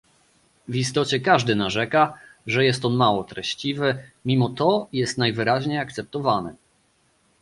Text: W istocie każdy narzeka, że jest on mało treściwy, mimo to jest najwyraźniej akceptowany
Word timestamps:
W 0.67 0.75
istocie 0.75 1.19
każdy 1.19 1.55
narzeka, 1.55 2.13
że 2.47 2.65
jest 2.65 2.85
on 2.85 2.93
mało 2.95 3.23
treściwy, 3.23 4.03
mimo 4.25 4.49
to 4.49 4.87
jest 4.93 5.17
najwyraźniej 5.17 5.77
akceptowany 5.77 6.55